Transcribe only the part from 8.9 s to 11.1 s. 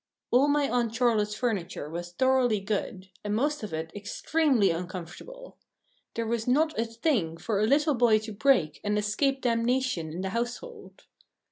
escape damnation in the household.